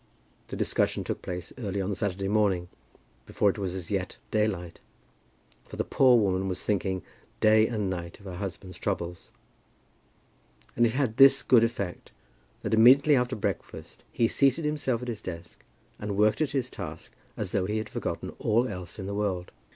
The 0.47 0.55
discussion 0.55 1.03
took 1.03 1.21
place 1.21 1.53
early 1.59 1.79
on 1.79 1.91
the 1.91 1.95
Saturday 1.95 2.27
morning, 2.27 2.69
before 3.27 3.51
it 3.51 3.59
was 3.59 3.75
as 3.75 3.91
yet 3.91 4.17
daylight, 4.31 4.79
for 5.63 5.75
the 5.75 5.83
poor 5.83 6.17
woman 6.17 6.47
was 6.47 6.63
thinking 6.63 7.03
day 7.39 7.67
and 7.67 7.87
night 7.87 8.17
of 8.19 8.25
her 8.25 8.37
husband's 8.37 8.79
troubles, 8.79 9.29
and 10.75 10.87
it 10.87 10.93
had 10.93 11.17
this 11.17 11.43
good 11.43 11.63
effect, 11.63 12.11
that 12.63 12.73
immediately 12.73 13.15
after 13.15 13.35
breakfast 13.35 14.03
he 14.11 14.27
seated 14.27 14.65
himself 14.65 15.03
at 15.03 15.07
his 15.07 15.21
desk, 15.21 15.63
and 15.99 16.17
worked 16.17 16.41
at 16.41 16.49
his 16.49 16.71
task 16.71 17.11
as 17.37 17.51
though 17.51 17.65
he 17.65 17.77
had 17.77 17.87
forgotten 17.87 18.31
all 18.39 18.67
else 18.67 18.97
in 18.97 19.05
the 19.05 19.13
world. 19.13 19.51